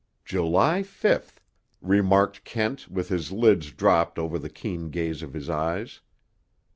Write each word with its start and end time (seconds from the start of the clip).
"July 0.25 0.81
fifth," 0.81 1.41
remarked 1.79 2.43
Kent 2.43 2.89
with 2.89 3.09
his 3.09 3.31
lids 3.31 3.71
dropped 3.71 4.17
over 4.17 4.39
the 4.39 4.49
keen 4.49 4.89
gaze 4.89 5.21
of 5.21 5.33
his 5.33 5.47
eyes. 5.47 6.01